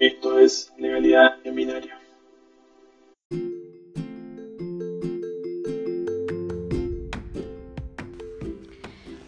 [0.00, 1.92] Esto es Legalidad en Binario.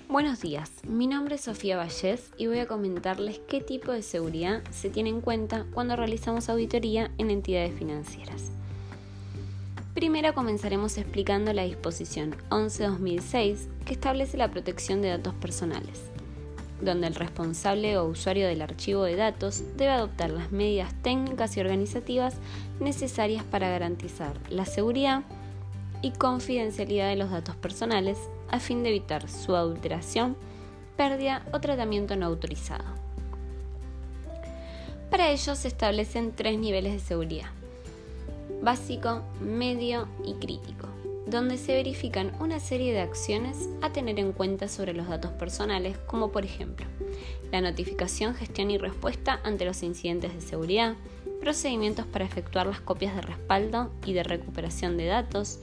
[0.09, 4.63] Buenos días, mi nombre es Sofía Vallés y voy a comentarles qué tipo de seguridad
[4.71, 8.51] se tiene en cuenta cuando realizamos auditoría en entidades financieras.
[9.93, 16.13] Primero comenzaremos explicando la disposición 11-2006 que establece la protección de datos personales
[16.83, 21.61] donde el responsable o usuario del archivo de datos debe adoptar las medidas técnicas y
[21.61, 22.35] organizativas
[22.81, 25.23] necesarias para garantizar la seguridad
[26.03, 28.19] y confidencialidad de los datos personales
[28.51, 30.37] a fin de evitar su adulteración,
[30.97, 32.85] pérdida o tratamiento no autorizado.
[35.11, 37.51] Para ello se establecen tres niveles de seguridad,
[38.63, 40.92] básico, medio y crítico
[41.27, 45.97] donde se verifican una serie de acciones a tener en cuenta sobre los datos personales,
[46.07, 46.87] como por ejemplo
[47.53, 50.97] la notificación, gestión y respuesta ante los incidentes de seguridad,
[51.43, 55.59] procedimientos para efectuar las copias de respaldo y de recuperación de datos,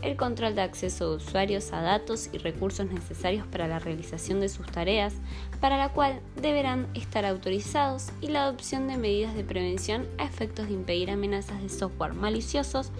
[0.00, 4.48] el control de acceso de usuarios a datos y recursos necesarios para la realización de
[4.48, 5.14] sus tareas,
[5.60, 10.68] para la cual deberán estar autorizados, y la adopción de medidas de prevención a efectos
[10.68, 12.92] de impedir amenazas de software maliciosos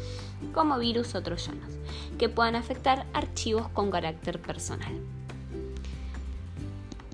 [0.53, 1.71] como virus o troyanos,
[2.19, 4.93] que puedan afectar archivos con carácter personal.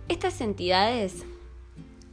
[0.09, 1.27] Estas entidades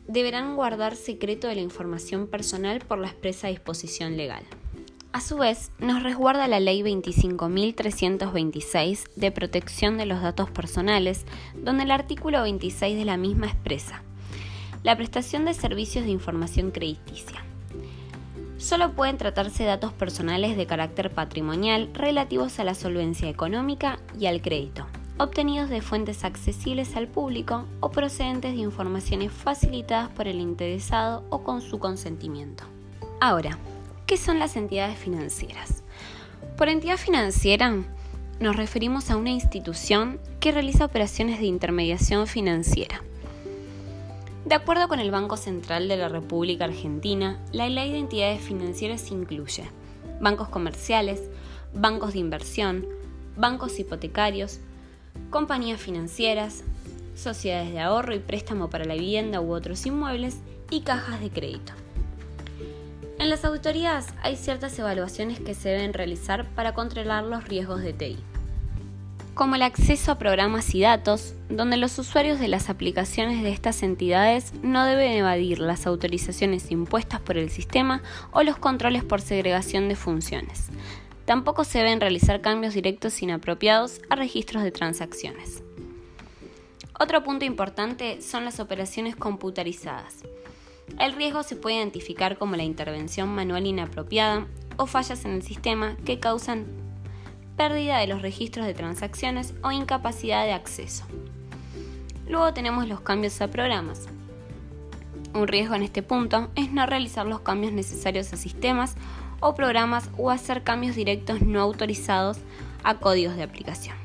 [0.09, 4.41] deberán guardar secreto de la información personal por la expresa disposición legal.
[5.13, 11.83] A su vez, nos resguarda la Ley 25.326 de protección de los datos personales, donde
[11.83, 14.01] el artículo 26 de la misma expresa
[14.81, 17.43] la prestación de servicios de información crediticia.
[18.57, 24.41] Solo pueden tratarse datos personales de carácter patrimonial relativos a la solvencia económica y al
[24.41, 24.87] crédito
[25.19, 31.43] obtenidos de fuentes accesibles al público o procedentes de informaciones facilitadas por el interesado o
[31.43, 32.63] con su consentimiento.
[33.19, 33.57] Ahora,
[34.05, 35.83] ¿qué son las entidades financieras?
[36.57, 37.83] Por entidad financiera
[38.39, 43.03] nos referimos a una institución que realiza operaciones de intermediación financiera.
[44.45, 49.11] De acuerdo con el Banco Central de la República Argentina, la ley de entidades financieras
[49.11, 49.69] incluye
[50.21, 51.29] bancos comerciales,
[51.73, 52.87] bancos de inversión,
[53.35, 54.61] bancos hipotecarios,
[55.29, 56.63] compañías financieras,
[57.15, 60.37] sociedades de ahorro y préstamo para la vivienda u otros inmuebles
[60.71, 61.73] y cajas de crédito.
[63.19, 67.91] En las auditorías hay ciertas evaluaciones que se deben realizar para controlar los riesgos de
[67.91, 68.17] TI,
[69.33, 73.83] como el acceso a programas y datos, donde los usuarios de las aplicaciones de estas
[73.83, 79.89] entidades no deben evadir las autorizaciones impuestas por el sistema o los controles por segregación
[79.89, 80.67] de funciones,
[81.29, 85.61] Tampoco se deben realizar cambios directos inapropiados a registros de transacciones.
[86.99, 90.23] Otro punto importante son las operaciones computarizadas.
[90.97, 94.47] El riesgo se puede identificar como la intervención manual inapropiada
[94.77, 96.65] o fallas en el sistema que causan
[97.55, 101.05] pérdida de los registros de transacciones o incapacidad de acceso.
[102.27, 104.07] Luego tenemos los cambios a programas.
[105.35, 108.95] Un riesgo en este punto es no realizar los cambios necesarios a sistemas
[109.41, 112.37] o programas o hacer cambios directos no autorizados
[112.83, 113.95] a códigos de aplicación.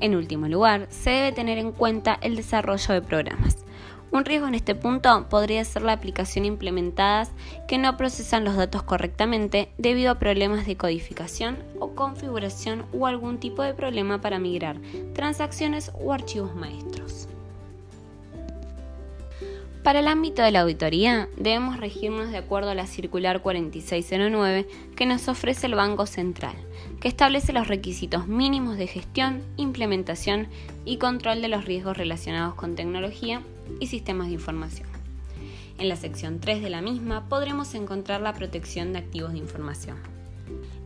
[0.00, 3.58] En último lugar, se debe tener en cuenta el desarrollo de programas.
[4.12, 7.30] Un riesgo en este punto podría ser la aplicación implementadas
[7.68, 13.38] que no procesan los datos correctamente debido a problemas de codificación o configuración o algún
[13.38, 14.80] tipo de problema para migrar
[15.14, 17.19] transacciones o archivos maestros.
[19.82, 25.06] Para el ámbito de la auditoría, debemos regirnos de acuerdo a la circular 4609 que
[25.06, 26.54] nos ofrece el Banco Central,
[27.00, 30.48] que establece los requisitos mínimos de gestión, implementación
[30.84, 33.40] y control de los riesgos relacionados con tecnología
[33.80, 34.86] y sistemas de información.
[35.78, 40.19] En la sección 3 de la misma podremos encontrar la protección de activos de información.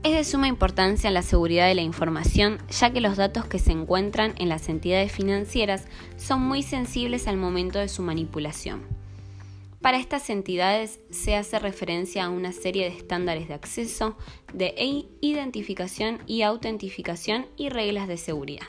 [0.04, 3.72] Es de suma importancia la seguridad de la información, ya que los datos que se
[3.72, 5.87] encuentran en las entidades financieras
[6.19, 8.82] son muy sensibles al momento de su manipulación.
[9.81, 14.18] Para estas entidades se hace referencia a una serie de estándares de acceso,
[14.53, 14.74] de
[15.22, 18.66] identificación y autentificación y reglas de seguridad.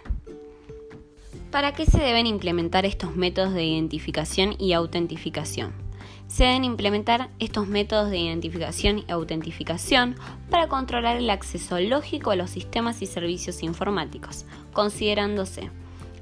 [1.51, 5.84] ¿Para qué se deben implementar estos métodos de identificación y autentificación?
[6.27, 10.15] Se deben implementar estos métodos de identificación y autentificación
[10.49, 15.69] para controlar el acceso lógico a los sistemas y servicios informáticos, considerándose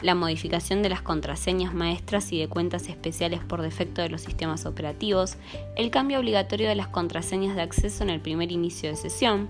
[0.01, 4.65] la modificación de las contraseñas maestras y de cuentas especiales por defecto de los sistemas
[4.65, 5.37] operativos,
[5.77, 9.49] el cambio obligatorio de las contraseñas de acceso en el primer inicio de sesión,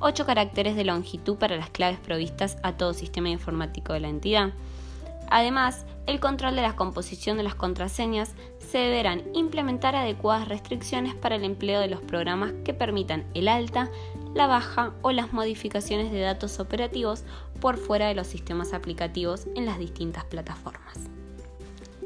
[0.00, 4.52] 8 caracteres de longitud para las claves provistas a todo sistema informático de la entidad,
[5.34, 11.36] Además, el control de la composición de las contraseñas se deberán implementar adecuadas restricciones para
[11.36, 13.90] el empleo de los programas que permitan el alta,
[14.34, 17.24] la baja o las modificaciones de datos operativos
[17.62, 20.98] por fuera de los sistemas aplicativos en las distintas plataformas.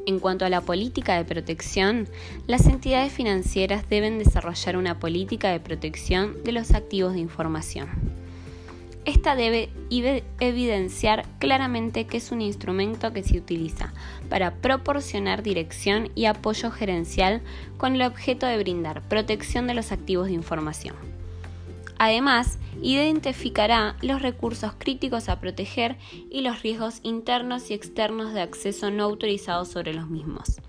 [0.07, 2.09] En cuanto a la política de protección,
[2.47, 8.16] las entidades financieras deben desarrollar una política de protección de los activos de información.
[9.07, 9.71] Esta debe
[10.41, 13.95] evidenciar claramente que es un instrumento que se utiliza
[14.29, 17.41] para proporcionar dirección y apoyo gerencial
[17.77, 20.97] con el objeto de brindar protección de los activos de información.
[21.99, 25.97] Además, identificará los recursos críticos a proteger
[26.29, 30.61] y los riesgos internos y externos de acceso no autorizado sobre los mismos.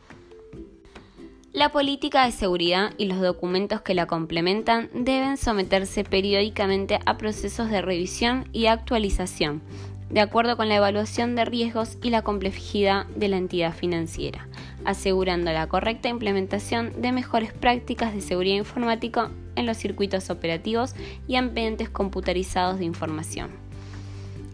[1.57, 7.71] La política de seguridad y los documentos que la complementan deben someterse periódicamente a procesos
[7.71, 9.63] de revisión y actualización,
[10.11, 14.47] de acuerdo con la evaluación de riesgos y la complejidad de la entidad financiera,
[14.85, 20.93] asegurando la correcta implementación de mejores prácticas de seguridad informática en los circuitos operativos
[21.27, 23.49] y ambientes computarizados de información.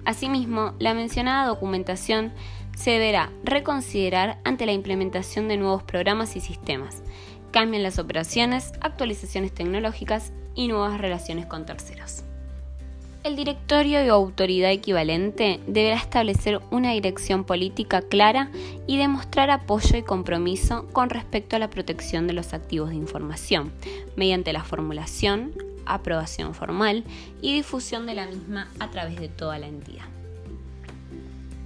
[0.06, 2.32] Asimismo, la mencionada documentación
[2.76, 7.04] se deberá reconsiderar ante la implementación de nuevos programas y sistemas.
[7.52, 12.24] Cambian las operaciones, actualizaciones tecnológicas y nuevas relaciones con terceros.
[13.24, 18.52] El directorio o autoridad equivalente deberá establecer una dirección política clara
[18.86, 23.72] y demostrar apoyo y compromiso con respecto a la protección de los activos de información,
[24.18, 25.54] mediante la formulación,
[25.86, 27.06] aprobación formal
[27.42, 30.06] y difusión de la misma a través de toda la entidad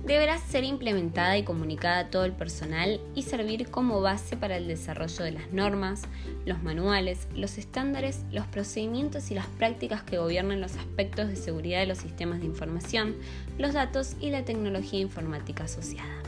[0.07, 4.67] deberá ser implementada y comunicada a todo el personal y servir como base para el
[4.67, 6.03] desarrollo de las normas,
[6.45, 11.81] los manuales, los estándares, los procedimientos y las prácticas que gobiernan los aspectos de seguridad
[11.81, 13.17] de los sistemas de información,
[13.57, 16.23] los datos y la tecnología informática asociada.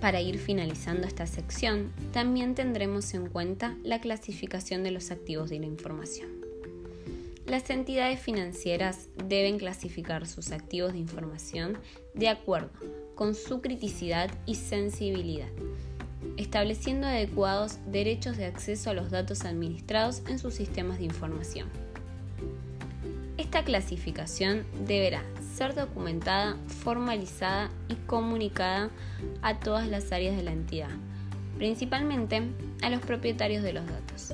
[0.00, 5.60] Para ir finalizando esta sección, también tendremos en cuenta la clasificación de los activos de
[5.60, 6.51] la información.
[7.52, 11.76] Las entidades financieras deben clasificar sus activos de información
[12.14, 12.70] de acuerdo
[13.14, 15.50] con su criticidad y sensibilidad,
[16.38, 21.68] estableciendo adecuados derechos de acceso a los datos administrados en sus sistemas de información.
[23.36, 25.22] Esta clasificación deberá
[25.54, 28.88] ser documentada, formalizada y comunicada
[29.42, 30.88] a todas las áreas de la entidad,
[31.58, 32.44] principalmente
[32.80, 34.32] a los propietarios de los datos.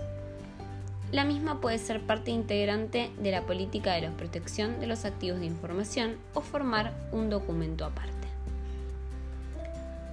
[1.11, 5.41] La misma puede ser parte integrante de la política de la protección de los activos
[5.41, 8.29] de información o formar un documento aparte.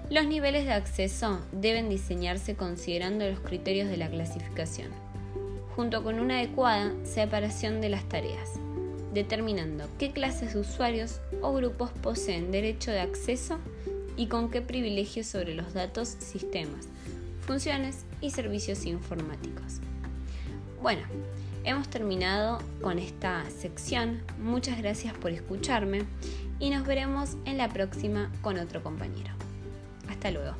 [0.09, 4.89] Los niveles de acceso deben diseñarse considerando los criterios de la clasificación,
[5.75, 8.51] junto con una adecuada separación de las tareas,
[9.13, 13.57] determinando qué clases de usuarios o grupos poseen derecho de acceso
[14.15, 16.87] y con qué privilegios sobre los datos, sistemas,
[17.45, 19.81] funciones y servicios informáticos.
[20.85, 21.01] Bueno,
[21.63, 24.21] hemos terminado con esta sección.
[24.37, 26.03] Muchas gracias por escucharme
[26.59, 29.31] y nos veremos en la próxima con otro compañero.
[30.07, 30.53] Hasta luego.